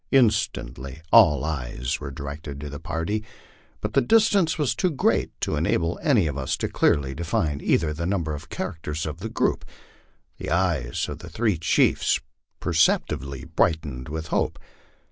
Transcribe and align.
Instantly 0.09 1.03
all 1.11 1.43
eyes 1.43 1.99
were 1.99 2.09
directed 2.09 2.59
to 2.59 2.71
the 2.71 2.79
party, 2.79 3.23
but 3.81 3.93
the 3.93 4.01
distance 4.01 4.57
was 4.57 4.73
too 4.73 4.89
great 4.89 5.29
to 5.41 5.55
enable 5.55 5.99
any 6.01 6.25
of 6.25 6.39
us 6.39 6.57
to 6.57 6.67
clearly 6.67 7.13
define 7.13 7.61
either 7.61 7.93
the 7.93 8.07
number 8.07 8.33
or 8.33 8.39
character 8.39 8.95
of 9.07 9.19
the 9.19 9.29
group. 9.29 9.63
The 10.39 10.49
eyes 10.49 11.07
of 11.07 11.19
the 11.19 11.29
three 11.29 11.59
chiefs 11.59 12.19
percepti 12.59 13.19
bly 13.19 13.43
brightened 13.55 14.09
with 14.09 14.29
hope. 14.29 14.57